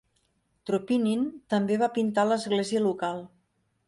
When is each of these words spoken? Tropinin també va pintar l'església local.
Tropinin 0.69 1.27
també 1.55 1.77
va 1.81 1.89
pintar 1.97 2.23
l'església 2.31 2.81
local. 2.87 3.23